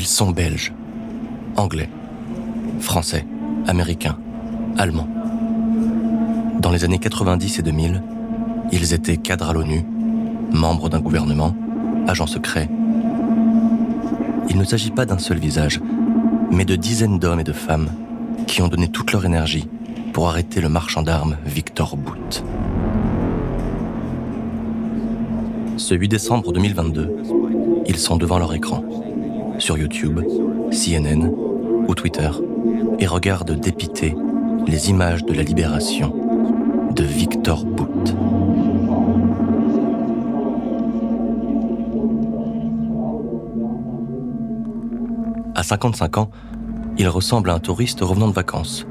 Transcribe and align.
Ils 0.00 0.06
sont 0.06 0.30
belges, 0.30 0.72
anglais, 1.56 1.90
français, 2.78 3.26
américains, 3.66 4.16
allemands. 4.78 5.06
Dans 6.58 6.70
les 6.70 6.84
années 6.84 6.98
90 6.98 7.58
et 7.58 7.62
2000, 7.62 8.02
ils 8.72 8.94
étaient 8.94 9.18
cadres 9.18 9.50
à 9.50 9.52
l'ONU, 9.52 9.84
membres 10.52 10.88
d'un 10.88 11.00
gouvernement, 11.00 11.54
agents 12.08 12.26
secrets. 12.26 12.70
Il 14.48 14.56
ne 14.56 14.64
s'agit 14.64 14.90
pas 14.90 15.04
d'un 15.04 15.18
seul 15.18 15.36
visage, 15.36 15.82
mais 16.50 16.64
de 16.64 16.76
dizaines 16.76 17.18
d'hommes 17.18 17.40
et 17.40 17.44
de 17.44 17.52
femmes 17.52 17.90
qui 18.46 18.62
ont 18.62 18.68
donné 18.68 18.88
toute 18.88 19.12
leur 19.12 19.26
énergie 19.26 19.68
pour 20.14 20.30
arrêter 20.30 20.62
le 20.62 20.70
marchand 20.70 21.02
d'armes 21.02 21.36
Victor 21.44 21.98
Bout. 21.98 22.42
Ce 25.76 25.94
8 25.94 26.08
décembre 26.08 26.54
2022, 26.54 27.16
ils 27.86 27.98
sont 27.98 28.16
devant 28.16 28.38
leur 28.38 28.54
écran, 28.54 28.82
sur 29.60 29.78
YouTube, 29.78 30.20
CNN 30.70 31.30
ou 31.86 31.94
Twitter, 31.94 32.30
et 32.98 33.06
regardent 33.06 33.58
dépiter 33.58 34.16
les 34.66 34.90
images 34.90 35.24
de 35.24 35.32
la 35.32 35.42
libération 35.42 36.14
de 36.94 37.04
Victor 37.04 37.64
Bout. 37.64 38.14
À 45.54 45.62
55 45.62 46.18
ans, 46.18 46.30
il 46.98 47.08
ressemble 47.08 47.50
à 47.50 47.54
un 47.54 47.60
touriste 47.60 48.00
revenant 48.00 48.28
de 48.28 48.32
vacances. 48.32 48.86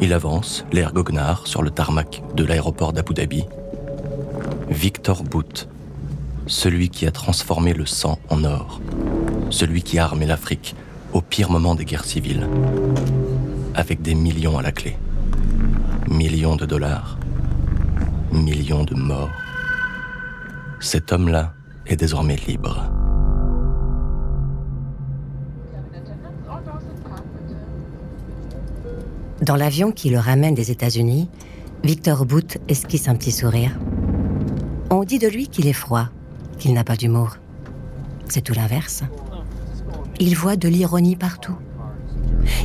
Il 0.00 0.12
avance, 0.12 0.64
l'air 0.72 0.92
goguenard, 0.92 1.46
sur 1.46 1.62
le 1.62 1.70
tarmac 1.70 2.22
de 2.34 2.44
l'aéroport 2.44 2.92
d'Abu 2.92 3.14
Dhabi. 3.14 3.44
Victor 4.68 5.22
Bout, 5.22 5.68
celui 6.46 6.88
qui 6.88 7.06
a 7.06 7.10
transformé 7.10 7.72
le 7.72 7.86
sang 7.86 8.18
en 8.30 8.44
or, 8.44 8.80
celui 9.50 9.82
qui 9.82 9.98
a 9.98 10.04
armé 10.04 10.26
l'Afrique 10.26 10.74
au 11.12 11.20
pire 11.20 11.50
moment 11.50 11.74
des 11.74 11.84
guerres 11.84 12.04
civiles, 12.04 12.46
avec 13.74 14.02
des 14.02 14.14
millions 14.14 14.58
à 14.58 14.62
la 14.62 14.72
clé. 14.72 14.96
Millions 16.08 16.56
de 16.56 16.66
dollars, 16.66 17.18
millions 18.32 18.84
de 18.84 18.94
morts. 18.94 19.30
Cet 20.80 21.12
homme-là 21.12 21.54
est 21.86 21.96
désormais 21.96 22.36
libre. 22.46 22.90
Dans 29.42 29.56
l'avion 29.56 29.92
qui 29.92 30.10
le 30.10 30.18
ramène 30.18 30.54
des 30.54 30.70
États-Unis, 30.70 31.28
Victor 31.84 32.26
Boot 32.26 32.58
esquisse 32.68 33.08
un 33.08 33.14
petit 33.14 33.32
sourire. 33.32 33.78
On 34.90 35.04
dit 35.04 35.18
de 35.18 35.28
lui 35.28 35.48
qu'il 35.48 35.66
est 35.68 35.72
froid, 35.72 36.08
qu'il 36.58 36.74
n'a 36.74 36.84
pas 36.84 36.96
d'humour. 36.96 37.36
C'est 38.28 38.42
tout 38.42 38.52
l'inverse. 38.52 39.04
Il 40.20 40.36
voit 40.36 40.56
de 40.56 40.68
l'ironie 40.68 41.16
partout. 41.16 41.56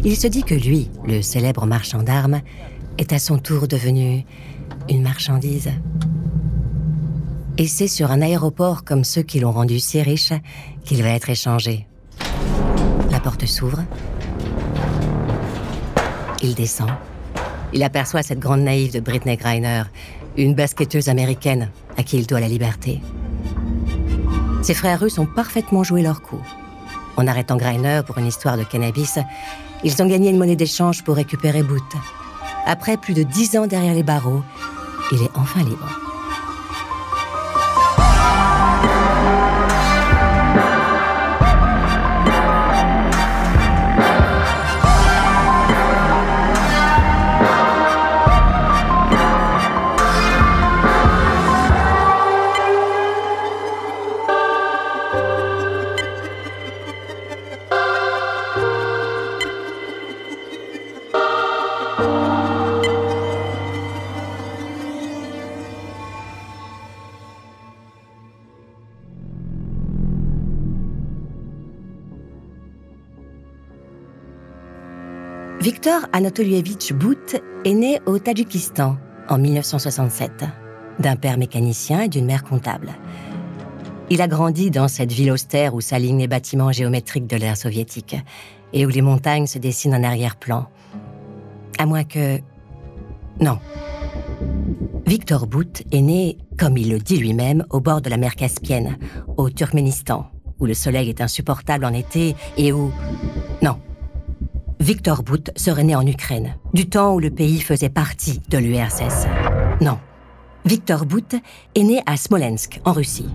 Il 0.03 0.15
se 0.15 0.27
dit 0.27 0.43
que 0.43 0.55
lui, 0.55 0.89
le 1.05 1.21
célèbre 1.21 1.65
marchand 1.65 2.03
d'armes, 2.03 2.41
est 2.97 3.13
à 3.13 3.19
son 3.19 3.37
tour 3.37 3.67
devenu 3.67 4.25
une 4.89 5.01
marchandise. 5.01 5.71
Et 7.57 7.67
c'est 7.67 7.87
sur 7.87 8.11
un 8.11 8.21
aéroport 8.21 8.83
comme 8.83 9.03
ceux 9.03 9.21
qui 9.21 9.39
l'ont 9.39 9.51
rendu 9.51 9.79
si 9.79 10.01
riche 10.01 10.33
qu'il 10.83 11.03
va 11.03 11.09
être 11.09 11.29
échangé. 11.29 11.87
La 13.11 13.19
porte 13.19 13.45
s'ouvre 13.45 13.83
il 16.43 16.53
descend. 16.53 16.89
Il 17.73 17.81
aperçoit 17.83 18.21
cette 18.21 18.39
grande 18.39 18.61
naïve 18.61 18.93
de 18.93 18.99
Britney 18.99 19.37
Griner, 19.37 19.83
une 20.37 20.53
basketteuse 20.53 21.09
américaine 21.09 21.71
à 21.97 22.03
qui 22.03 22.17
il 22.17 22.27
doit 22.27 22.39
la 22.39 22.47
liberté. 22.47 23.01
Ses 24.61 24.73
frères 24.73 24.99
russes 24.99 25.17
ont 25.17 25.25
parfaitement 25.25 25.83
joué 25.83 26.03
leur 26.03 26.21
coup. 26.21 26.41
En 27.17 27.27
arrêtant 27.27 27.57
Griner 27.57 28.01
pour 28.05 28.17
une 28.17 28.27
histoire 28.27 28.57
de 28.57 28.63
cannabis, 28.63 29.19
ils 29.83 30.01
ont 30.01 30.07
gagné 30.07 30.29
une 30.29 30.37
monnaie 30.37 30.55
d'échange 30.55 31.03
pour 31.03 31.15
récupérer 31.15 31.63
Boot. 31.63 31.83
Après 32.65 32.97
plus 32.97 33.13
de 33.13 33.23
dix 33.23 33.57
ans 33.57 33.67
derrière 33.67 33.93
les 33.93 34.03
barreaux, 34.03 34.43
il 35.11 35.21
est 35.21 35.31
enfin 35.35 35.63
libre. 35.63 36.12
Victor 75.83 76.07
Anatolievitch 76.13 76.93
Bout 76.93 77.41
est 77.65 77.73
né 77.73 77.99
au 78.05 78.17
Tadjikistan 78.17 78.95
en 79.27 79.37
1967, 79.37 80.45
d'un 80.99 81.17
père 81.17 81.37
mécanicien 81.37 82.03
et 82.03 82.07
d'une 82.07 82.23
mère 82.23 82.45
comptable. 82.45 82.93
Il 84.09 84.21
a 84.21 84.29
grandi 84.29 84.71
dans 84.71 84.87
cette 84.87 85.11
ville 85.11 85.29
austère 85.29 85.75
où 85.75 85.81
s'alignent 85.81 86.19
les 86.19 86.29
bâtiments 86.29 86.71
géométriques 86.71 87.27
de 87.27 87.35
l'ère 87.35 87.57
soviétique 87.57 88.15
et 88.71 88.85
où 88.85 88.89
les 88.89 89.01
montagnes 89.01 89.45
se 89.45 89.59
dessinent 89.59 89.93
en 89.93 90.03
arrière-plan. 90.03 90.67
À 91.77 91.85
moins 91.85 92.05
que... 92.05 92.39
Non. 93.41 93.59
Victor 95.05 95.47
Bout 95.47 95.83
est 95.91 96.01
né, 96.01 96.37
comme 96.57 96.77
il 96.77 96.91
le 96.91 96.99
dit 96.99 97.17
lui-même, 97.17 97.65
au 97.71 97.81
bord 97.81 97.99
de 97.99 98.09
la 98.09 98.15
mer 98.15 98.37
Caspienne, 98.37 98.97
au 99.35 99.49
Turkménistan, 99.49 100.27
où 100.61 100.65
le 100.65 100.75
soleil 100.75 101.09
est 101.09 101.19
insupportable 101.19 101.83
en 101.83 101.91
été 101.91 102.37
et 102.55 102.71
où... 102.71 102.89
Non, 103.61 103.75
Victor 104.83 105.23
Bout 105.23 105.49
serait 105.55 105.85
né 105.85 105.95
en 105.95 106.05
Ukraine, 106.05 106.57
du 106.73 106.89
temps 106.89 107.13
où 107.13 107.19
le 107.21 107.29
pays 107.29 107.61
faisait 107.61 107.87
partie 107.87 108.41
de 108.49 108.57
l'URSS. 108.57 109.27
Non. 109.79 109.97
Victor 110.65 111.05
Bout 111.05 111.35
est 111.73 111.83
né 111.83 112.01
à 112.05 112.17
Smolensk, 112.17 112.81
en 112.83 112.91
Russie. 112.91 113.29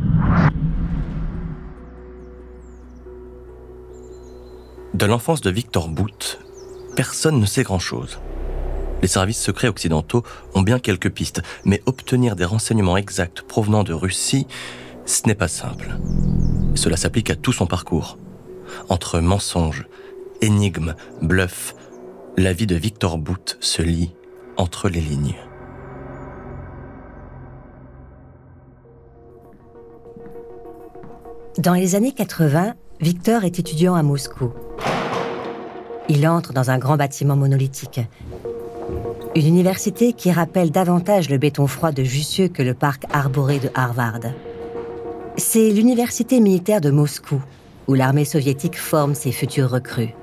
De 4.93 5.07
l'enfance 5.07 5.41
de 5.41 5.49
Victor 5.49 5.89
Bout, 5.89 6.39
personne 6.97 7.41
ne 7.41 7.47
sait 7.47 7.63
grand-chose. 7.63 8.21
Les 9.01 9.09
services 9.09 9.41
secrets 9.41 9.69
occidentaux 9.69 10.25
ont 10.55 10.61
bien 10.61 10.79
quelques 10.79 11.11
pistes, 11.11 11.41
mais 11.65 11.83
obtenir 11.87 12.37
des 12.37 12.45
renseignements 12.45 12.99
exacts 12.99 13.41
provenant 13.41 13.85
de 13.85 13.95
Russie, 13.95 14.47
ce 15.07 15.23
n'est 15.27 15.35
pas 15.35 15.49
simple. 15.49 15.97
Cela 16.75 16.99
s'applique 16.99 17.31
à 17.31 17.37
tout 17.37 17.55
son 17.55 17.65
parcours. 17.65 18.19
Entre 18.91 19.21
mensonges, 19.21 19.87
énigme, 20.41 20.95
bluff, 21.23 21.75
la 22.37 22.53
vie 22.53 22.67
de 22.67 22.77
Victor 22.77 23.19
Bout 23.19 23.57
se 23.61 23.83
lit 23.83 24.15
entre 24.57 24.89
les 24.89 25.01
lignes. 25.01 25.37
Dans 31.59 31.75
les 31.75 31.97
années 31.97 32.13
80, 32.13 32.75
Victor 33.01 33.45
est 33.45 33.59
étudiant 33.59 33.97
à 33.97 34.03
Moscou. 34.05 34.53
Il 36.09 36.27
entre 36.29 36.53
dans 36.53 36.71
un 36.71 36.79
grand 36.79 36.97
bâtiment 36.97 37.37
monolithique. 37.37 38.01
Une 39.35 39.47
université 39.47 40.13
qui 40.13 40.31
rappelle 40.31 40.71
davantage 40.71 41.29
le 41.29 41.39
béton 41.39 41.67
froid 41.67 41.93
de 41.93 42.05
Jussieu 42.05 42.49
que 42.49 42.63
le 42.63 42.75
parc 42.75 43.05
arboré 43.13 43.59
de 43.59 43.71
Harvard. 43.75 44.21
C'est 45.37 45.71
l'université 45.71 46.41
militaire 46.41 46.81
de 46.81 46.91
Moscou, 46.91 47.43
où 47.89 47.95
l'armée 47.95 48.25
soviétique 48.25 48.79
forme 48.79 49.15
ses 49.15 49.33
futurs 49.33 49.71
recrues. 49.71 50.15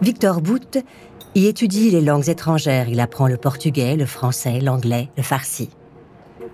Victor 0.00 0.40
Bout 0.40 0.78
y 1.34 1.46
étudie 1.46 1.90
les 1.90 2.00
langues 2.00 2.28
étrangères. 2.28 2.88
Il 2.88 3.00
apprend 3.00 3.26
le 3.26 3.36
portugais, 3.36 3.96
le 3.96 4.06
français, 4.06 4.60
l'anglais, 4.60 5.08
le 5.16 5.22
farsi. 5.22 5.70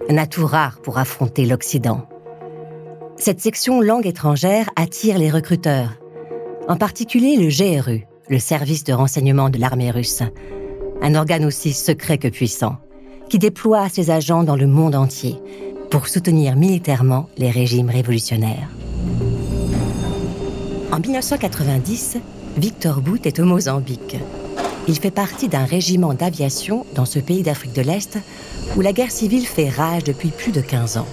Un 0.08 0.16
atout 0.16 0.46
rare 0.46 0.80
pour 0.82 0.98
affronter 0.98 1.44
l'Occident. 1.44 2.06
Cette 3.16 3.40
section 3.40 3.80
langue 3.80 4.06
étrangère 4.06 4.70
attire 4.76 5.18
les 5.18 5.30
recruteurs, 5.30 5.92
en 6.68 6.76
particulier 6.76 7.36
le 7.36 7.48
GRU, 7.48 8.06
le 8.28 8.38
service 8.38 8.84
de 8.84 8.92
renseignement 8.92 9.50
de 9.50 9.58
l'armée 9.58 9.90
russe, 9.90 10.22
un 11.02 11.14
organe 11.14 11.44
aussi 11.44 11.72
secret 11.72 12.18
que 12.18 12.28
puissant, 12.28 12.76
qui 13.28 13.38
déploie 13.38 13.88
ses 13.88 14.10
agents 14.10 14.42
dans 14.42 14.56
le 14.56 14.66
monde 14.66 14.94
entier 14.94 15.36
pour 15.90 16.08
soutenir 16.08 16.56
militairement 16.56 17.28
les 17.36 17.50
régimes 17.50 17.90
révolutionnaires. 17.90 18.68
En 20.90 20.98
1990, 20.98 22.18
Victor 22.56 23.00
Bout 23.00 23.26
est 23.26 23.40
au 23.40 23.44
Mozambique. 23.44 24.16
Il 24.86 24.98
fait 24.98 25.10
partie 25.10 25.48
d'un 25.48 25.64
régiment 25.64 26.14
d'aviation 26.14 26.86
dans 26.94 27.04
ce 27.04 27.18
pays 27.18 27.42
d'Afrique 27.42 27.74
de 27.74 27.82
l'Est 27.82 28.18
où 28.76 28.80
la 28.80 28.92
guerre 28.92 29.10
civile 29.10 29.46
fait 29.46 29.68
rage 29.68 30.04
depuis 30.04 30.28
plus 30.28 30.52
de 30.52 30.60
15 30.60 30.98
ans. 30.98 31.06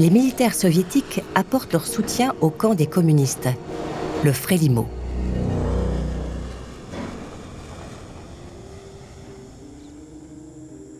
Les 0.00 0.10
militaires 0.10 0.54
soviétiques 0.54 1.20
apportent 1.34 1.72
leur 1.72 1.86
soutien 1.86 2.34
au 2.40 2.50
camp 2.50 2.74
des 2.74 2.86
communistes, 2.86 3.48
le 4.24 4.32
Frélimo, 4.32 4.86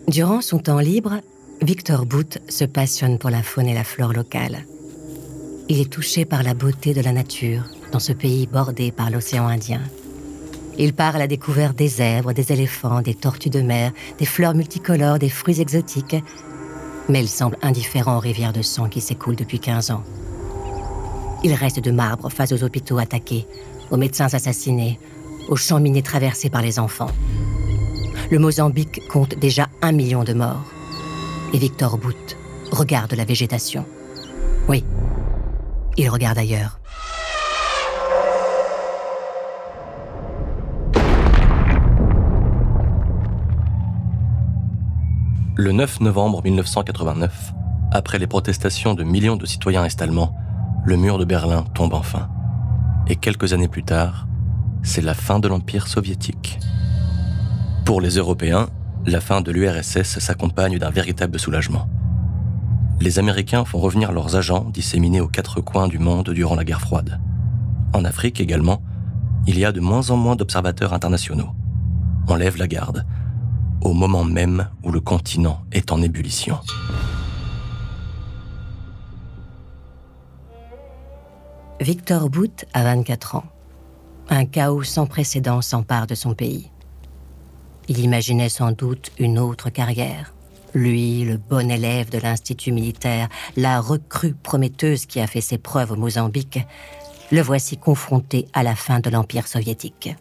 Durant 0.09 0.43
son 0.43 0.59
temps 0.59 0.79
libre, 0.79 1.23
Victor 1.63 2.05
Boot 2.05 2.37
se 2.47 2.67
passionne 2.67 3.19
pour 3.19 3.31
la 3.31 3.43
faune 3.43 3.67
et 3.67 3.73
la 3.73 3.83
flore 3.83 4.13
locale. 4.13 4.67
Il 5.71 5.81
est 5.81 5.91
touché 5.91 6.27
par 6.27 6.43
la 6.43 6.53
beauté 6.53 6.93
de 6.93 7.01
la 7.01 7.13
nature 7.13 7.63
dans 7.93 7.99
ce 7.99 8.13
pays 8.13 8.47
bordé 8.47 8.91
par 8.91 9.11
l'océan 9.11 9.47
Indien. 9.47 9.83
Il 10.79 10.95
part 10.95 11.17
à 11.17 11.19
la 11.19 11.27
découverte 11.27 11.77
des 11.77 11.89
zèbres, 11.89 12.33
des 12.33 12.51
éléphants, 12.51 13.03
des 13.03 13.15
tortues 13.15 13.51
de 13.51 13.61
mer, 13.61 13.93
des 14.19 14.25
fleurs 14.25 14.55
multicolores, 14.55 15.19
des 15.19 15.29
fruits 15.29 15.61
exotiques, 15.61 16.17
mais 17.09 17.21
il 17.21 17.29
semble 17.29 17.59
indifférent 17.61 18.17
aux 18.17 18.21
rivières 18.21 18.55
de 18.55 18.63
sang 18.63 18.89
qui 18.89 19.03
s'écoulent 19.03 19.37
depuis 19.37 19.61
15 19.61 19.91
ans. 19.91 20.03
Il 21.45 21.53
reste 21.53 21.81
de 21.81 21.91
marbre 21.91 22.31
face 22.31 22.53
aux 22.53 22.65
hôpitaux 22.65 22.99
attaqués, 22.99 23.47
aux 23.91 23.97
médecins 23.99 24.33
assassinés, 24.33 24.99
aux 25.49 25.57
champs 25.57 25.81
minés 25.81 26.03
traversés 26.03 26.49
par 26.49 26.63
les 26.63 26.79
enfants. 26.79 27.11
Le 28.31 28.39
Mozambique 28.39 29.07
compte 29.09 29.35
déjà 29.35 29.69
un 29.83 29.93
million 29.93 30.25
de 30.25 30.33
morts. 30.33 30.73
Et 31.53 31.59
Victor 31.59 31.99
Bout 31.99 32.37
regarde 32.71 33.13
la 33.13 33.27
végétation. 33.27 33.85
Oui, 34.69 34.85
il 35.99 36.09
regarde 36.09 36.39
ailleurs. 36.39 36.82
Le 45.65 45.71
9 45.71 46.01
novembre 46.01 46.43
1989, 46.43 47.55
après 47.93 48.19
les 48.19 48.27
protestations 48.27 48.95
de 48.95 49.05
millions 49.05 49.37
de 49.37 49.47
citoyens 49.47 49.85
est-allemands, 49.85 50.35
le 50.85 50.97
mur 50.97 51.19
de 51.19 51.25
Berlin 51.25 51.63
tombe 51.73 51.95
enfin. 51.95 52.29
Et 53.07 53.15
quelques 53.15 53.53
années 53.53 53.69
plus 53.69 53.85
tard, 53.85 54.27
c'est 54.83 55.03
la 55.03 55.15
fin 55.15 55.39
de 55.39 55.47
l'Empire 55.47 55.87
soviétique. 55.87 56.59
Pour 57.85 58.01
les 58.01 58.17
Européens, 58.17 58.71
la 59.07 59.21
fin 59.21 59.41
de 59.41 59.53
l'URSS 59.53 60.19
s'accompagne 60.19 60.81
d'un 60.81 60.91
véritable 60.91 61.39
soulagement. 61.39 61.89
Les 63.01 63.21
Américains 63.21 63.65
font 63.65 63.79
revenir 63.79 64.11
leurs 64.11 64.35
agents 64.35 64.69
disséminés 64.69 65.21
aux 65.21 65.29
quatre 65.29 65.61
coins 65.61 65.87
du 65.87 66.01
monde 66.01 66.31
durant 66.31 66.57
la 66.57 66.65
guerre 66.65 66.81
froide. 66.81 67.21
En 67.93 68.05
Afrique 68.05 68.41
également, 68.41 68.83
il 69.47 69.61
y 69.61 69.65
a 69.65 69.71
de 69.71 69.79
moins 69.79 70.11
en 70.11 70.17
moins 70.17 70.35
d'observateurs 70.35 70.93
internationaux. 70.93 71.51
On 72.27 72.35
lève 72.35 72.57
la 72.57 72.67
garde, 72.67 73.07
au 73.85 73.93
moment 73.93 74.25
même 74.25 74.69
où 74.83 74.91
le 74.91 75.01
continent 75.01 75.63
est 75.73 75.93
en 75.93 76.03
ébullition. 76.03 76.59
Victor 81.81 82.31
Bout 82.31 82.65
a 82.75 82.85
24 82.85 83.37
ans. 83.37 83.45
Un 84.29 84.47
chaos 84.47 84.85
sans 84.85 85.07
précédent 85.07 85.61
s'empare 85.63 86.07
de 86.07 86.15
son 86.15 86.35
pays. 86.35 86.71
Il 87.89 87.99
imaginait 87.99 88.49
sans 88.49 88.71
doute 88.71 89.11
une 89.19 89.39
autre 89.39 89.69
carrière. 89.69 90.33
Lui, 90.75 91.25
le 91.25 91.37
bon 91.37 91.71
élève 91.71 92.09
de 92.09 92.19
l'Institut 92.19 92.73
militaire, 92.73 93.29
la 93.57 93.81
recrue 93.81 94.35
prometteuse 94.35 95.07
qui 95.07 95.21
a 95.21 95.27
fait 95.27 95.41
ses 95.41 95.59
preuves 95.59 95.91
au 95.91 95.97
Mozambique, 95.97 96.61
le 97.33 97.43
voici 97.43 97.77
confronté 97.77 98.47
à 98.53 98.63
la 98.63 98.77
fin 98.77 99.01
de 99.01 99.11
l'Empire 99.11 99.49
soviétique. 99.49 100.15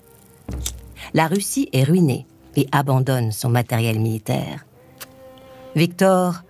La 1.13 1.28
Russie 1.28 1.69
est 1.74 1.84
ruinée 1.84 2.25
et 2.56 2.68
abandonne 2.71 3.31
son 3.31 3.50
matériel 3.50 4.00
militaire. 4.00 4.65
Victor 5.75 6.44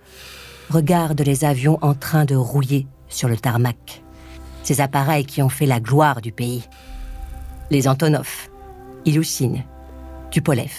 regarde 0.70 1.20
les 1.20 1.44
avions 1.44 1.78
en 1.82 1.94
train 1.94 2.24
de 2.24 2.34
rouiller 2.34 2.86
sur 3.08 3.28
le 3.28 3.36
tarmac, 3.36 4.02
ces 4.62 4.80
appareils 4.80 5.26
qui 5.26 5.42
ont 5.42 5.48
fait 5.48 5.66
la 5.66 5.80
gloire 5.80 6.20
du 6.20 6.32
pays. 6.32 6.64
Les 7.70 7.88
Antonov, 7.88 8.48
Ilyushin, 9.04 9.62
Tupolev, 10.30 10.72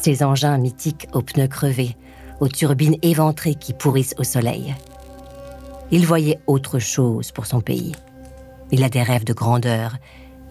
ces 0.00 0.22
engins 0.22 0.58
mythiques 0.58 1.08
aux 1.12 1.22
pneus 1.22 1.48
crevés, 1.48 1.96
aux 2.40 2.48
turbines 2.48 2.96
éventrées 3.02 3.54
qui 3.54 3.72
pourrissent 3.72 4.14
au 4.18 4.24
soleil. 4.24 4.74
Il 5.90 6.06
voyait 6.06 6.40
autre 6.46 6.78
chose 6.78 7.32
pour 7.32 7.46
son 7.46 7.60
pays. 7.60 7.92
Il 8.72 8.82
a 8.82 8.88
des 8.88 9.02
rêves 9.02 9.24
de 9.24 9.32
grandeur. 9.32 9.96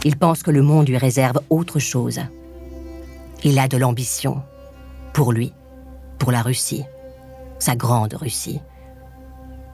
Il 0.04 0.16
pense 0.18 0.42
que 0.42 0.52
le 0.52 0.62
monde 0.62 0.88
lui 0.88 0.98
réserve 0.98 1.42
autre 1.50 1.80
chose. 1.80 2.22
Il 3.48 3.60
a 3.60 3.68
de 3.68 3.78
l'ambition. 3.78 4.42
Pour 5.14 5.32
lui, 5.32 5.54
pour 6.18 6.32
la 6.32 6.42
Russie, 6.42 6.84
sa 7.60 7.76
grande 7.76 8.16
Russie. 8.16 8.60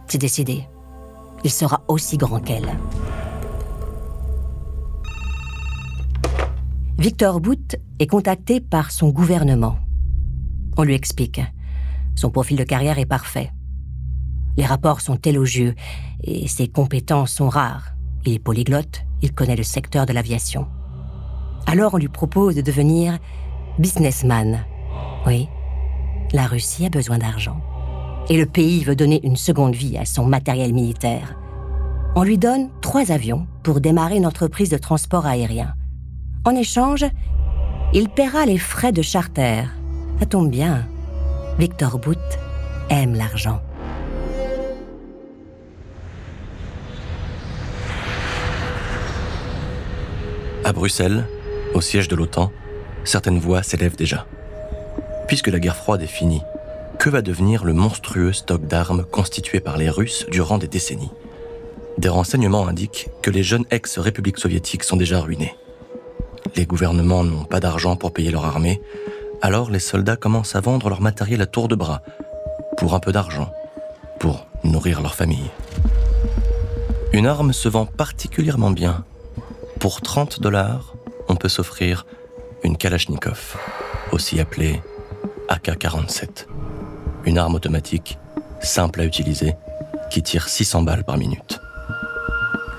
C'est 0.08 0.18
décidé. 0.18 0.68
Il 1.46 1.52
sera 1.52 1.82
aussi 1.88 2.18
grand 2.18 2.42
qu'elle. 2.42 2.78
Victor 6.98 7.40
Bout 7.40 7.78
est 8.00 8.08
contacté 8.08 8.60
par 8.60 8.92
son 8.92 9.08
gouvernement. 9.08 9.78
On 10.76 10.84
lui 10.84 10.94
explique. 10.94 11.40
Son 12.16 12.30
profil 12.30 12.58
de 12.58 12.66
carrière 12.66 13.00
est 13.00 13.06
parfait. 13.06 13.54
Les 14.58 14.66
rapports 14.66 15.00
sont 15.00 15.16
élogieux 15.24 15.76
et 16.26 16.50
ses 16.50 16.68
compétences 16.68 17.32
sont 17.32 17.48
rares. 17.48 17.94
Il 18.26 18.34
est 18.34 18.40
polyglotte, 18.40 19.06
il 19.22 19.34
connaît 19.34 19.56
le 19.56 19.64
secteur 19.64 20.06
de 20.06 20.12
l'aviation. 20.12 20.68
Alors 21.68 21.94
on 21.94 21.98
lui 21.98 22.10
propose 22.10 22.56
de 22.56 22.62
devenir 22.62 23.18
businessman. 23.80 24.66
Oui, 25.26 25.48
la 26.34 26.46
Russie 26.46 26.86
a 26.86 26.90
besoin 26.90 27.18
d'argent. 27.18 27.62
Et 28.30 28.38
le 28.38 28.46
pays 28.46 28.84
veut 28.84 28.96
donner 28.96 29.20
une 29.24 29.36
seconde 29.36 29.76
vie 29.76 29.98
à 29.98 30.06
son 30.06 30.26
matériel 30.26 30.74
militaire. 30.74 31.36
On 32.16 32.24
lui 32.24 32.38
donne 32.38 32.70
trois 32.82 33.12
avions 33.12 33.48
pour 33.64 33.82
démarrer 33.82 34.18
une 34.18 34.26
entreprise 34.26 34.70
de 34.70 34.78
transport 34.78 35.26
aérien. 35.26 35.74
En 36.46 36.56
échange, 36.56 37.06
il 37.94 38.10
paiera 38.10 38.46
les 38.46 38.58
frais 38.58 38.92
de 38.92 39.02
charter. 39.02 39.64
Ça 40.20 40.26
tombe 40.26 40.50
bien. 40.50 40.88
Victor 41.60 42.00
Bout 42.00 42.18
aime 42.90 43.16
l'argent. 43.16 43.60
À 50.64 50.74
Bruxelles, 50.74 51.28
au 51.74 51.82
siège 51.82 52.08
de 52.08 52.16
l'OTAN, 52.16 52.52
certaines 53.04 53.40
voix 53.40 53.64
s'élèvent 53.64 53.96
déjà. 53.96 54.26
Puisque 55.28 55.48
la 55.48 55.60
guerre 55.60 55.76
froide 55.76 56.02
est 56.02 56.08
finie, 56.08 56.42
que 57.00 57.10
va 57.10 57.22
devenir 57.22 57.64
le 57.64 57.74
monstrueux 57.74 58.34
stock 58.34 58.68
d'armes 58.68 59.04
constitué 59.04 59.60
par 59.60 59.78
les 59.78 59.90
Russes 59.90 60.26
durant 60.30 60.58
des 60.58 60.68
décennies? 60.68 61.12
Des 61.98 62.10
renseignements 62.10 62.68
indiquent 62.68 63.10
que 63.22 63.32
les 63.32 63.44
jeunes 63.44 63.66
ex-républiques 63.72 64.40
soviétiques 64.40 64.84
sont 64.84 64.98
déjà 64.98 65.20
ruinées. 65.20 65.56
Les 66.56 66.66
gouvernements 66.66 67.24
n'ont 67.24 67.44
pas 67.44 67.60
d'argent 67.60 67.96
pour 67.96 68.14
payer 68.14 68.32
leur 68.32 68.46
armée, 68.46 68.82
alors 69.42 69.72
les 69.72 69.80
soldats 69.80 70.16
commencent 70.16 70.56
à 70.56 70.62
vendre 70.62 70.90
leur 70.90 71.02
matériel 71.02 71.42
à 71.42 71.46
tour 71.46 71.68
de 71.68 71.76
bras, 71.76 72.02
pour 72.78 72.94
un 72.94 73.00
peu 73.00 73.12
d'argent, 73.12 73.52
pour 74.20 74.46
nourrir 74.64 75.02
leur 75.02 75.16
famille. 75.16 75.50
Une 77.14 77.28
arme 77.28 77.52
se 77.52 77.68
vend 77.68 77.86
particulièrement 77.86 78.72
bien. 78.72 79.04
Pour 79.80 80.02
30 80.02 80.40
dollars, 80.40 80.94
on 81.28 81.36
peut 81.36 81.50
s'offrir 81.50 82.06
une 82.64 82.78
Kalachnikov, 82.78 83.58
aussi 84.12 84.40
appelée 84.40 84.82
AK-47. 85.50 86.48
Une 87.26 87.38
arme 87.38 87.56
automatique, 87.56 88.18
simple 88.62 89.02
à 89.02 89.06
utiliser, 89.06 89.54
qui 90.10 90.22
tire 90.22 90.48
600 90.48 90.84
balles 90.84 91.04
par 91.04 91.18
minute. 91.18 91.60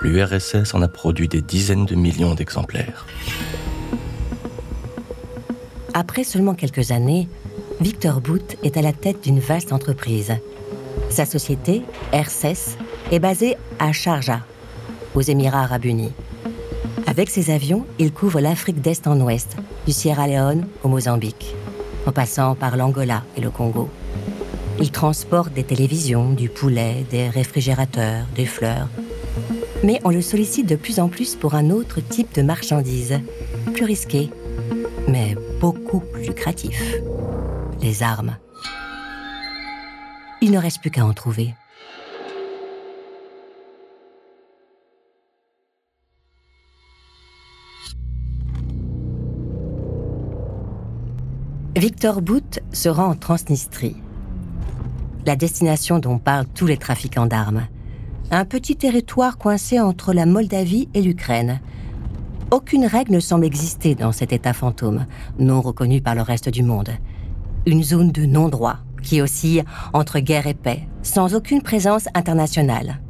L'URSS 0.02 0.74
en 0.74 0.82
a 0.82 0.88
produit 0.88 1.28
des 1.28 1.42
dizaines 1.42 1.86
de 1.86 1.94
millions 1.94 2.34
d'exemplaires. 2.34 3.06
Après 5.94 6.24
seulement 6.24 6.54
quelques 6.54 6.90
années, 6.90 7.28
Victor 7.80 8.20
Boot 8.20 8.56
est 8.62 8.76
à 8.76 8.82
la 8.82 8.92
tête 8.92 9.22
d'une 9.22 9.40
vaste 9.40 9.72
entreprise. 9.72 10.32
Sa 11.10 11.26
société, 11.26 11.82
RCES, 12.12 12.76
est 13.10 13.18
basée 13.18 13.56
à 13.78 13.92
Sharjah, 13.92 14.40
aux 15.14 15.20
Émirats 15.20 15.62
arabes 15.62 15.84
unis. 15.84 16.12
Avec 17.12 17.28
ses 17.28 17.50
avions, 17.50 17.84
il 17.98 18.10
couvre 18.10 18.40
l'Afrique 18.40 18.80
d'Est 18.80 19.06
en 19.06 19.20
Ouest, 19.20 19.58
du 19.84 19.92
Sierra 19.92 20.26
Leone 20.26 20.66
au 20.82 20.88
Mozambique, 20.88 21.54
en 22.06 22.10
passant 22.10 22.54
par 22.54 22.78
l'Angola 22.78 23.22
et 23.36 23.42
le 23.42 23.50
Congo. 23.50 23.90
Il 24.80 24.90
transporte 24.90 25.52
des 25.52 25.62
télévisions, 25.62 26.32
du 26.32 26.48
poulet, 26.48 27.04
des 27.10 27.28
réfrigérateurs, 27.28 28.24
des 28.34 28.46
fleurs. 28.46 28.88
Mais 29.84 30.00
on 30.04 30.08
le 30.08 30.22
sollicite 30.22 30.66
de 30.66 30.74
plus 30.74 31.00
en 31.00 31.08
plus 31.08 31.36
pour 31.36 31.54
un 31.54 31.68
autre 31.68 32.00
type 32.00 32.34
de 32.34 32.40
marchandises, 32.40 33.20
plus 33.74 33.84
risqué, 33.84 34.30
mais 35.06 35.36
beaucoup 35.60 36.00
plus 36.00 36.28
lucratif. 36.28 36.94
Les 37.82 38.02
armes. 38.02 38.38
Il 40.40 40.50
ne 40.50 40.58
reste 40.58 40.80
plus 40.80 40.90
qu'à 40.90 41.04
en 41.04 41.12
trouver. 41.12 41.52
Victor 51.74 52.20
Bout 52.20 52.60
se 52.72 52.90
rend 52.90 53.06
en 53.06 53.14
Transnistrie, 53.14 53.96
la 55.24 55.36
destination 55.36 55.98
dont 55.98 56.18
parlent 56.18 56.44
tous 56.54 56.66
les 56.66 56.76
trafiquants 56.76 57.24
d'armes. 57.24 57.66
Un 58.30 58.44
petit 58.44 58.76
territoire 58.76 59.38
coincé 59.38 59.80
entre 59.80 60.12
la 60.12 60.26
Moldavie 60.26 60.90
et 60.92 61.00
l'Ukraine. 61.00 61.60
Aucune 62.50 62.84
règle 62.84 63.12
ne 63.14 63.20
semble 63.20 63.46
exister 63.46 63.94
dans 63.94 64.12
cet 64.12 64.34
état 64.34 64.52
fantôme, 64.52 65.06
non 65.38 65.62
reconnu 65.62 66.02
par 66.02 66.14
le 66.14 66.20
reste 66.20 66.50
du 66.50 66.62
monde. 66.62 66.90
Une 67.64 67.82
zone 67.82 68.12
de 68.12 68.26
non-droit 68.26 68.76
qui 69.02 69.22
oscille 69.22 69.64
entre 69.94 70.18
guerre 70.18 70.46
et 70.46 70.54
paix, 70.54 70.86
sans 71.02 71.34
aucune 71.34 71.62
présence 71.62 72.06
internationale. 72.12 73.00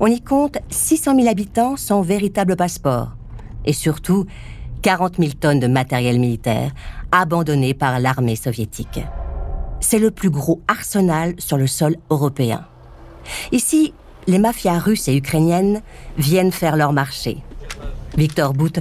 On 0.00 0.08
y 0.08 0.20
compte 0.20 0.58
600 0.68 1.16
000 1.16 1.28
habitants 1.28 1.78
sans 1.78 2.02
véritable 2.02 2.54
passeport. 2.54 3.16
Et 3.64 3.72
surtout, 3.72 4.26
40 4.84 5.16
000 5.18 5.30
tonnes 5.40 5.60
de 5.60 5.66
matériel 5.66 6.20
militaire 6.20 6.70
abandonné 7.10 7.72
par 7.72 7.98
l'armée 8.00 8.36
soviétique. 8.36 9.00
C'est 9.80 9.98
le 9.98 10.10
plus 10.10 10.28
gros 10.28 10.60
arsenal 10.68 11.34
sur 11.38 11.56
le 11.56 11.66
sol 11.66 11.96
européen. 12.10 12.66
Ici, 13.50 13.94
les 14.26 14.38
mafias 14.38 14.78
russes 14.78 15.08
et 15.08 15.16
ukrainiennes 15.16 15.80
viennent 16.18 16.52
faire 16.52 16.76
leur 16.76 16.92
marché. 16.92 17.38
Victor 18.18 18.52
Bout 18.52 18.78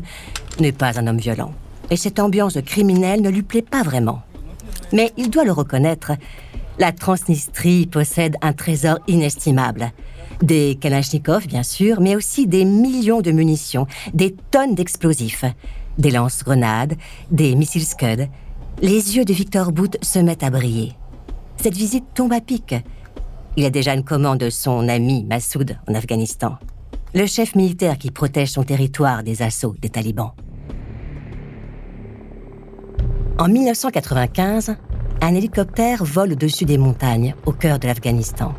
n'est 0.59 0.73
pas 0.73 0.99
un 0.99 1.07
homme 1.07 1.19
violent, 1.19 1.53
et 1.89 1.95
cette 1.95 2.19
ambiance 2.19 2.57
criminelle 2.65 3.21
ne 3.21 3.29
lui 3.29 3.43
plaît 3.43 3.61
pas 3.61 3.83
vraiment. 3.83 4.23
Mais 4.91 5.13
il 5.15 5.29
doit 5.29 5.45
le 5.45 5.53
reconnaître, 5.53 6.11
la 6.79 6.91
Transnistrie 6.91 7.87
possède 7.87 8.35
un 8.41 8.51
trésor 8.51 8.99
inestimable. 9.07 9.93
Des 10.41 10.77
Kalachnikov, 10.81 11.47
bien 11.47 11.63
sûr, 11.63 12.01
mais 12.01 12.17
aussi 12.17 12.45
des 12.45 12.65
millions 12.65 13.21
de 13.21 13.31
munitions, 13.31 13.87
des 14.13 14.35
tonnes 14.51 14.75
d'explosifs, 14.75 15.45
des 15.97 16.11
lance-grenades, 16.11 16.95
des 17.31 17.55
missiles 17.55 17.85
Scud. 17.85 18.27
Les 18.81 19.15
yeux 19.15 19.25
de 19.25 19.33
Victor 19.33 19.71
Bout 19.71 19.97
se 20.01 20.19
mettent 20.19 20.43
à 20.43 20.49
briller. 20.49 20.93
Cette 21.57 21.75
visite 21.75 22.05
tombe 22.13 22.33
à 22.33 22.41
pic. 22.41 22.75
Il 23.55 23.65
a 23.65 23.69
déjà 23.69 23.93
une 23.93 24.03
commande 24.03 24.39
de 24.39 24.49
son 24.49 24.87
ami 24.89 25.23
Massoud 25.23 25.77
en 25.87 25.93
Afghanistan, 25.93 26.57
le 27.13 27.27
chef 27.27 27.55
militaire 27.55 27.97
qui 27.97 28.09
protège 28.09 28.49
son 28.49 28.63
territoire 28.63 29.23
des 29.23 29.41
assauts 29.41 29.75
des 29.79 29.89
talibans. 29.89 30.31
En 33.37 33.47
1995, 33.47 34.75
un 35.21 35.35
hélicoptère 35.35 36.03
vole 36.03 36.33
au-dessus 36.33 36.65
des 36.65 36.77
montagnes, 36.77 37.35
au 37.45 37.51
cœur 37.51 37.79
de 37.79 37.87
l'Afghanistan. 37.87 38.53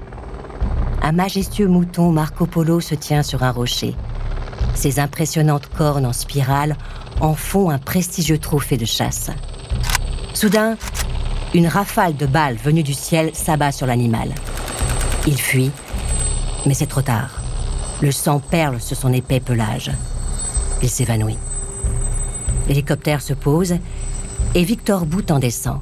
Un 1.02 1.12
majestueux 1.12 1.68
mouton 1.68 2.10
Marco 2.10 2.46
Polo 2.46 2.80
se 2.80 2.94
tient 2.94 3.22
sur 3.22 3.42
un 3.42 3.50
rocher. 3.50 3.94
Ses 4.74 4.98
impressionnantes 4.98 5.68
cornes 5.68 6.06
en 6.06 6.12
spirale 6.12 6.76
en 7.20 7.34
font 7.34 7.70
un 7.70 7.78
prestigieux 7.78 8.38
trophée 8.38 8.76
de 8.76 8.84
chasse. 8.84 9.30
Soudain, 10.34 10.76
une 11.54 11.68
rafale 11.68 12.16
de 12.16 12.26
balles 12.26 12.56
venue 12.56 12.82
du 12.82 12.94
ciel 12.94 13.30
s'abat 13.34 13.72
sur 13.72 13.86
l'animal. 13.86 14.34
Il 15.26 15.40
fuit, 15.40 15.70
mais 16.66 16.74
c'est 16.74 16.86
trop 16.86 17.02
tard. 17.02 17.40
Le 18.02 18.10
sang 18.10 18.40
perle 18.40 18.80
sur 18.80 18.96
son 18.96 19.12
épais 19.12 19.40
pelage. 19.40 19.92
Il 20.82 20.90
s'évanouit. 20.90 21.38
L'hélicoptère 22.68 23.22
se 23.22 23.32
pose 23.32 23.76
et 24.54 24.64
Victor 24.64 25.06
Bout 25.06 25.30
en 25.30 25.38
descend. 25.38 25.80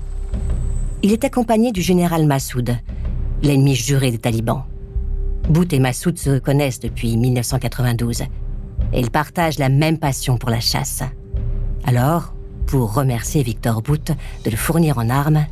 Il 1.02 1.12
est 1.12 1.24
accompagné 1.24 1.72
du 1.72 1.82
général 1.82 2.26
Massoud, 2.26 2.76
l'ennemi 3.42 3.74
juré 3.74 4.10
des 4.10 4.18
talibans. 4.18 4.64
Bout 5.48 5.72
et 5.72 5.80
Massoud 5.80 6.18
se 6.18 6.38
connaissent 6.38 6.80
depuis 6.80 7.16
1992 7.16 8.24
et 8.92 9.00
ils 9.00 9.10
partagent 9.10 9.58
la 9.58 9.68
même 9.68 9.98
passion 9.98 10.36
pour 10.36 10.50
la 10.50 10.60
chasse. 10.60 11.02
Alors, 11.84 12.34
pour 12.66 12.94
remercier 12.94 13.42
Victor 13.42 13.82
Bout 13.82 14.12
de 14.44 14.50
le 14.50 14.56
fournir 14.56 14.98
en 14.98 15.10
armes, 15.10 15.46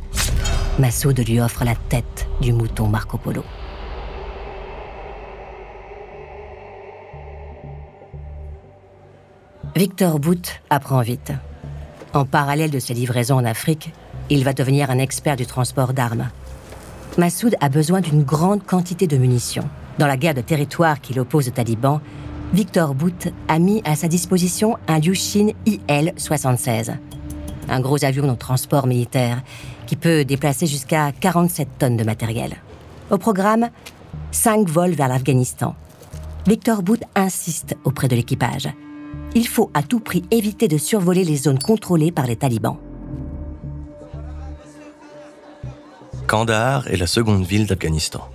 Massoud 0.79 1.19
lui 1.27 1.39
offre 1.39 1.65
la 1.65 1.75
tête 1.75 2.27
du 2.41 2.53
mouton 2.53 2.87
Marco 2.87 3.17
Polo. 3.17 3.43
Victor 9.75 10.19
Bout 10.19 10.61
apprend 10.69 11.01
vite. 11.01 11.31
En 12.13 12.25
parallèle 12.25 12.71
de 12.71 12.79
ses 12.79 12.93
livraisons 12.93 13.37
en 13.37 13.45
Afrique, 13.45 13.93
il 14.29 14.43
va 14.43 14.53
devenir 14.53 14.91
un 14.91 14.97
expert 14.97 15.35
du 15.35 15.45
transport 15.45 15.93
d'armes. 15.93 16.29
Massoud 17.17 17.55
a 17.61 17.69
besoin 17.69 18.01
d'une 18.01 18.23
grande 18.23 18.63
quantité 18.65 19.07
de 19.07 19.17
munitions. 19.17 19.67
Dans 19.97 20.07
la 20.07 20.17
guerre 20.17 20.33
de 20.33 20.41
territoire 20.41 21.01
qu'il 21.01 21.19
oppose 21.19 21.47
aux 21.47 21.51
talibans, 21.51 21.99
Victor 22.53 22.93
Bout 22.95 23.31
a 23.47 23.59
mis 23.59 23.81
à 23.85 23.95
sa 23.95 24.09
disposition 24.09 24.77
un 24.89 24.99
Yushin 24.99 25.51
IL-76, 25.65 26.93
un 27.69 27.79
gros 27.79 28.03
avion 28.03 28.27
de 28.27 28.37
transport 28.37 28.87
militaire 28.87 29.41
qui 29.87 29.95
peut 29.95 30.25
déplacer 30.25 30.67
jusqu'à 30.67 31.13
47 31.13 31.69
tonnes 31.79 31.95
de 31.95 32.03
matériel. 32.03 32.57
Au 33.09 33.17
programme, 33.17 33.69
5 34.31 34.67
vols 34.67 34.91
vers 34.91 35.07
l'Afghanistan. 35.07 35.75
Victor 36.45 36.83
Bout 36.83 37.01
insiste 37.15 37.77
auprès 37.85 38.09
de 38.09 38.17
l'équipage. 38.17 38.67
Il 39.33 39.47
faut 39.47 39.71
à 39.73 39.81
tout 39.81 40.01
prix 40.01 40.25
éviter 40.29 40.67
de 40.67 40.77
survoler 40.77 41.23
les 41.23 41.37
zones 41.37 41.59
contrôlées 41.59 42.11
par 42.11 42.27
les 42.27 42.35
talibans. 42.35 42.77
Kandahar 46.27 46.89
est 46.89 46.97
la 46.97 47.07
seconde 47.07 47.45
ville 47.45 47.65
d'Afghanistan. 47.65 48.27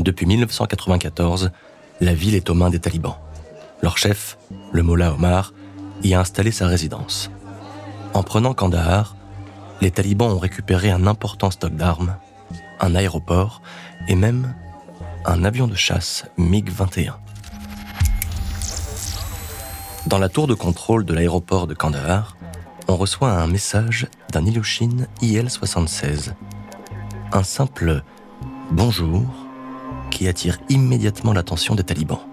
Depuis 0.00 0.26
1994, 0.26 1.52
la 2.00 2.14
ville 2.14 2.34
est 2.34 2.50
aux 2.50 2.54
mains 2.54 2.70
des 2.70 2.80
talibans. 2.80 3.16
Leur 3.82 3.98
chef, 3.98 4.38
le 4.72 4.82
Mollah 4.82 5.12
Omar, 5.14 5.52
y 6.02 6.14
a 6.14 6.20
installé 6.20 6.50
sa 6.50 6.66
résidence. 6.66 7.30
En 8.14 8.22
prenant 8.22 8.54
Kandahar, 8.54 9.16
les 9.80 9.90
talibans 9.90 10.32
ont 10.32 10.38
récupéré 10.38 10.90
un 10.90 11.06
important 11.06 11.50
stock 11.50 11.74
d'armes, 11.74 12.16
un 12.80 12.94
aéroport 12.94 13.62
et 14.08 14.14
même 14.14 14.54
un 15.24 15.44
avion 15.44 15.66
de 15.66 15.74
chasse 15.74 16.24
MiG-21. 16.38 17.14
Dans 20.06 20.18
la 20.18 20.28
tour 20.28 20.46
de 20.46 20.54
contrôle 20.54 21.04
de 21.04 21.12
l'aéroport 21.12 21.66
de 21.66 21.74
Kandahar, 21.74 22.36
on 22.88 22.96
reçoit 22.96 23.30
un 23.30 23.46
message 23.46 24.06
d'un 24.32 24.46
Ilyushin 24.46 25.06
IL-76 25.20 26.32
un 27.32 27.42
simple 27.42 28.02
bonjour 28.70 29.24
qui 30.10 30.28
attire 30.28 30.58
immédiatement 30.68 31.32
l'attention 31.32 31.74
des 31.74 31.84
talibans. 31.84 32.27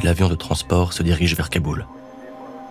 L'avion 0.00 0.28
de 0.28 0.34
transport 0.34 0.92
se 0.92 1.02
dirige 1.02 1.36
vers 1.36 1.50
Kaboul. 1.50 1.86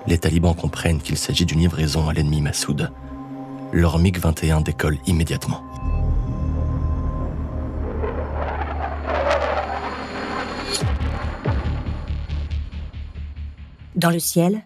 Les 0.07 0.17
talibans 0.17 0.55
comprennent 0.55 0.99
qu'il 0.99 1.17
s'agit 1.17 1.45
d'une 1.45 1.59
livraison 1.59 2.09
à 2.09 2.13
l'ennemi 2.13 2.41
Massoud. 2.41 2.91
Leur 3.71 3.99
MiG-21 3.99 4.63
décolle 4.63 4.97
immédiatement. 5.05 5.63
Dans 13.95 14.09
le 14.09 14.19
ciel, 14.19 14.63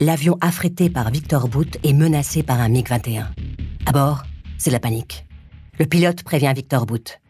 l'avion 0.00 0.38
affrété 0.40 0.88
par 0.88 1.10
Victor 1.10 1.48
Bout 1.48 1.78
est 1.84 1.92
menacé 1.92 2.42
par 2.42 2.60
un 2.60 2.70
MiG-21. 2.70 3.26
À 3.84 3.92
bord, 3.92 4.22
c'est 4.56 4.70
la 4.70 4.80
panique. 4.80 5.26
Le 5.78 5.84
pilote 5.84 6.22
prévient 6.22 6.52
Victor 6.56 6.86
Boot. 6.86 7.20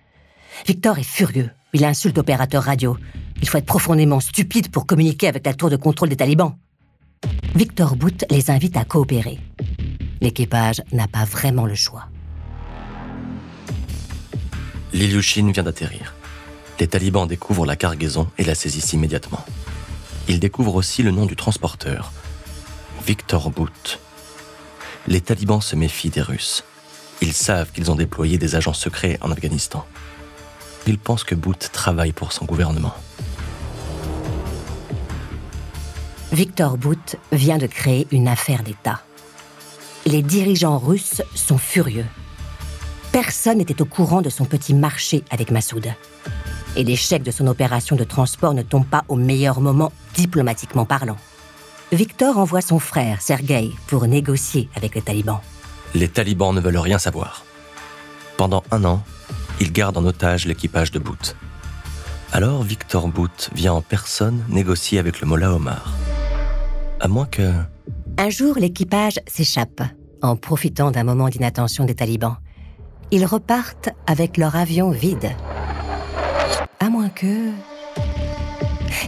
Victor 0.66 0.98
est 0.98 1.02
furieux. 1.02 1.50
Il 1.74 1.84
insulte 1.84 2.16
l'opérateur 2.16 2.62
radio. 2.62 2.96
Il 3.40 3.48
faut 3.48 3.58
être 3.58 3.66
profondément 3.66 4.20
stupide 4.20 4.70
pour 4.70 4.86
communiquer 4.86 5.28
avec 5.28 5.46
la 5.46 5.54
tour 5.54 5.70
de 5.70 5.76
contrôle 5.76 6.08
des 6.08 6.16
talibans. 6.16 6.56
Victor 7.54 7.96
Boot 7.96 8.24
les 8.30 8.50
invite 8.50 8.76
à 8.76 8.84
coopérer. 8.84 9.38
L'équipage 10.20 10.82
n'a 10.92 11.08
pas 11.08 11.24
vraiment 11.24 11.66
le 11.66 11.74
choix. 11.74 12.08
L'Ilyushin 14.92 15.50
vient 15.52 15.62
d'atterrir. 15.62 16.14
Les 16.80 16.86
talibans 16.86 17.26
découvrent 17.26 17.66
la 17.66 17.76
cargaison 17.76 18.28
et 18.38 18.44
la 18.44 18.54
saisissent 18.54 18.92
immédiatement. 18.92 19.44
Ils 20.28 20.40
découvrent 20.40 20.76
aussi 20.76 21.02
le 21.02 21.10
nom 21.10 21.26
du 21.26 21.36
transporteur, 21.36 22.12
Victor 23.06 23.50
Boot. 23.50 23.98
Les 25.06 25.20
talibans 25.20 25.60
se 25.60 25.74
méfient 25.74 26.10
des 26.10 26.20
Russes. 26.20 26.64
Ils 27.20 27.32
savent 27.32 27.72
qu'ils 27.72 27.90
ont 27.90 27.96
déployé 27.96 28.38
des 28.38 28.54
agents 28.54 28.74
secrets 28.74 29.18
en 29.20 29.30
Afghanistan. 29.30 29.84
Ils 30.86 30.98
pensent 30.98 31.24
que 31.24 31.34
Bout 31.34 31.70
travaille 31.72 32.12
pour 32.12 32.32
son 32.32 32.44
gouvernement. 32.44 32.94
Victor 36.32 36.76
Bout 36.76 37.16
vient 37.32 37.58
de 37.58 37.66
créer 37.66 38.06
une 38.10 38.28
affaire 38.28 38.62
d'État. 38.62 39.00
Les 40.06 40.22
dirigeants 40.22 40.78
russes 40.78 41.22
sont 41.34 41.58
furieux. 41.58 42.06
Personne 43.12 43.58
n'était 43.58 43.80
au 43.82 43.86
courant 43.86 44.22
de 44.22 44.30
son 44.30 44.44
petit 44.44 44.74
marché 44.74 45.24
avec 45.30 45.50
Massoud. 45.50 45.86
Et 46.76 46.84
l'échec 46.84 47.22
de 47.22 47.30
son 47.30 47.46
opération 47.46 47.96
de 47.96 48.04
transport 48.04 48.54
ne 48.54 48.62
tombe 48.62 48.86
pas 48.86 49.04
au 49.08 49.16
meilleur 49.16 49.60
moment, 49.60 49.92
diplomatiquement 50.14 50.84
parlant. 50.84 51.16
Victor 51.92 52.38
envoie 52.38 52.60
son 52.60 52.78
frère, 52.78 53.20
Sergei, 53.20 53.70
pour 53.86 54.06
négocier 54.06 54.68
avec 54.76 54.94
les 54.94 55.02
talibans 55.02 55.40
les 55.94 56.08
talibans 56.08 56.54
ne 56.54 56.60
veulent 56.60 56.78
rien 56.78 56.98
savoir. 56.98 57.44
Pendant 58.36 58.62
un 58.70 58.84
an, 58.84 59.02
ils 59.60 59.72
gardent 59.72 59.98
en 59.98 60.04
otage 60.04 60.46
l'équipage 60.46 60.90
de 60.90 60.98
Bout. 60.98 61.36
Alors 62.32 62.62
Victor 62.62 63.08
Bout 63.08 63.50
vient 63.54 63.72
en 63.72 63.82
personne 63.82 64.44
négocier 64.48 64.98
avec 64.98 65.20
le 65.20 65.26
Mollah 65.26 65.54
Omar. 65.54 65.97
À 67.00 67.08
moins 67.08 67.26
que... 67.26 67.52
Un 68.16 68.30
jour, 68.30 68.56
l'équipage 68.58 69.20
s'échappe, 69.28 69.82
en 70.22 70.36
profitant 70.36 70.90
d'un 70.90 71.04
moment 71.04 71.28
d'inattention 71.28 71.84
des 71.84 71.94
talibans. 71.94 72.36
Ils 73.12 73.24
repartent 73.24 73.90
avec 74.06 74.36
leur 74.36 74.56
avion 74.56 74.90
vide. 74.90 75.30
À 76.80 76.90
moins 76.90 77.08
que... 77.08 77.50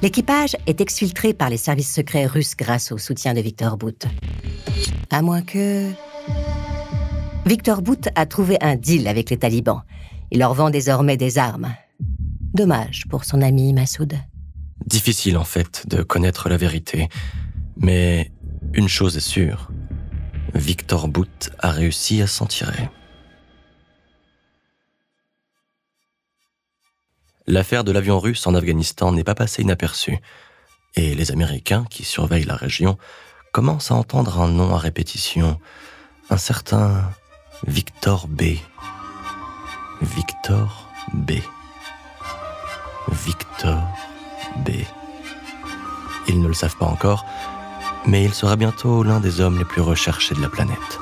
L'équipage 0.02 0.56
est 0.66 0.80
exfiltré 0.80 1.34
par 1.34 1.50
les 1.50 1.56
services 1.56 1.92
secrets 1.92 2.26
russes 2.26 2.54
grâce 2.56 2.92
au 2.92 2.98
soutien 2.98 3.34
de 3.34 3.40
Victor 3.40 3.76
Bout. 3.76 4.06
À 5.10 5.20
moins 5.22 5.42
que... 5.42 5.90
Victor 7.44 7.82
Bout 7.82 8.08
a 8.14 8.26
trouvé 8.26 8.56
un 8.60 8.76
deal 8.76 9.08
avec 9.08 9.30
les 9.30 9.38
talibans. 9.38 9.82
Il 10.30 10.38
leur 10.38 10.54
vend 10.54 10.70
désormais 10.70 11.16
des 11.16 11.38
armes. 11.38 11.74
Dommage 12.54 13.04
pour 13.08 13.24
son 13.24 13.42
ami 13.42 13.72
Massoud. 13.72 14.14
Difficile 14.86 15.36
en 15.36 15.44
fait 15.44 15.84
de 15.88 16.02
connaître 16.02 16.48
la 16.48 16.56
vérité. 16.56 17.08
Mais 17.80 18.30
une 18.74 18.88
chose 18.88 19.16
est 19.16 19.20
sûre. 19.20 19.70
Victor 20.54 21.08
Bout 21.08 21.50
a 21.58 21.70
réussi 21.70 22.20
à 22.20 22.26
s'en 22.26 22.44
tirer. 22.44 22.90
L'affaire 27.46 27.82
de 27.82 27.90
l'avion 27.90 28.20
russe 28.20 28.46
en 28.46 28.54
Afghanistan 28.54 29.12
n'est 29.12 29.24
pas 29.24 29.34
passée 29.34 29.62
inaperçue, 29.62 30.18
et 30.94 31.14
les 31.14 31.32
Américains 31.32 31.86
qui 31.88 32.04
surveillent 32.04 32.44
la 32.44 32.54
région 32.54 32.98
commencent 33.52 33.90
à 33.90 33.94
entendre 33.94 34.40
un 34.40 34.48
nom 34.48 34.74
à 34.74 34.78
répétition, 34.78 35.58
un 36.28 36.36
certain 36.36 37.10
Victor 37.66 38.28
B. 38.28 38.42
Victor 40.02 40.90
B. 41.14 41.32
Victor 43.08 43.82
B. 44.64 44.70
Ils 46.28 46.40
ne 46.40 46.46
le 46.46 46.54
savent 46.54 46.76
pas 46.76 46.86
encore, 46.86 47.24
mais 48.06 48.24
il 48.24 48.34
sera 48.34 48.56
bientôt 48.56 49.02
l'un 49.02 49.20
des 49.20 49.40
hommes 49.40 49.58
les 49.58 49.64
plus 49.64 49.80
recherchés 49.80 50.34
de 50.34 50.40
la 50.40 50.48
planète. 50.48 51.00